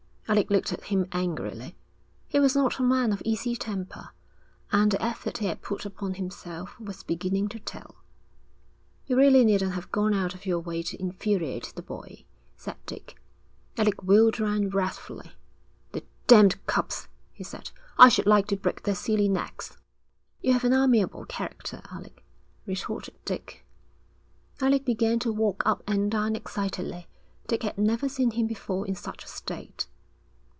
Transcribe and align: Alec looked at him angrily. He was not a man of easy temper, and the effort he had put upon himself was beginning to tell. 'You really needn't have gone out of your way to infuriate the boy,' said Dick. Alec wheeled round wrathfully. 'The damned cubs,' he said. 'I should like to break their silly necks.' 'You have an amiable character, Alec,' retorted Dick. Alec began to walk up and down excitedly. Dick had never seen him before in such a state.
Alec 0.31 0.49
looked 0.49 0.71
at 0.71 0.83
him 0.85 1.09
angrily. 1.11 1.75
He 2.29 2.39
was 2.39 2.55
not 2.55 2.79
a 2.79 2.83
man 2.83 3.11
of 3.11 3.21
easy 3.25 3.53
temper, 3.53 4.11
and 4.71 4.89
the 4.93 5.01
effort 5.03 5.39
he 5.39 5.47
had 5.47 5.61
put 5.61 5.85
upon 5.85 6.13
himself 6.13 6.79
was 6.79 7.03
beginning 7.03 7.49
to 7.49 7.59
tell. 7.59 7.95
'You 9.07 9.17
really 9.17 9.43
needn't 9.43 9.73
have 9.73 9.91
gone 9.91 10.13
out 10.13 10.33
of 10.33 10.45
your 10.45 10.61
way 10.61 10.83
to 10.83 11.01
infuriate 11.01 11.73
the 11.75 11.81
boy,' 11.81 12.23
said 12.55 12.77
Dick. 12.85 13.19
Alec 13.75 14.03
wheeled 14.03 14.39
round 14.39 14.73
wrathfully. 14.73 15.33
'The 15.91 16.01
damned 16.27 16.65
cubs,' 16.65 17.09
he 17.33 17.43
said. 17.43 17.71
'I 17.97 18.07
should 18.07 18.25
like 18.25 18.47
to 18.47 18.55
break 18.55 18.83
their 18.83 18.95
silly 18.95 19.27
necks.' 19.27 19.75
'You 20.41 20.53
have 20.53 20.63
an 20.63 20.71
amiable 20.71 21.25
character, 21.25 21.81
Alec,' 21.91 22.23
retorted 22.65 23.15
Dick. 23.25 23.65
Alec 24.61 24.85
began 24.85 25.19
to 25.19 25.33
walk 25.33 25.61
up 25.65 25.83
and 25.85 26.09
down 26.09 26.37
excitedly. 26.37 27.07
Dick 27.47 27.63
had 27.63 27.77
never 27.77 28.07
seen 28.07 28.31
him 28.31 28.47
before 28.47 28.87
in 28.87 28.95
such 28.95 29.25
a 29.25 29.27
state. 29.27 29.87